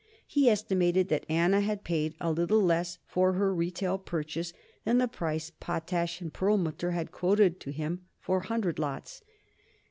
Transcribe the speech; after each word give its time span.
He 0.25 0.49
estimated 0.49 1.09
that 1.09 1.27
Anna 1.29 1.61
had 1.61 1.83
paid 1.83 2.15
a 2.19 2.31
little 2.31 2.59
less 2.63 2.97
for 3.05 3.33
her 3.33 3.53
retail 3.53 3.99
purchase 3.99 4.51
than 4.83 4.97
the 4.97 5.07
price 5.07 5.51
Potash 5.59 6.23
& 6.27 6.33
Perlmutter 6.33 6.89
had 6.89 7.11
quoted 7.11 7.59
to 7.59 7.71
him 7.71 8.07
for 8.19 8.39
hundred 8.39 8.79
lots. 8.79 9.21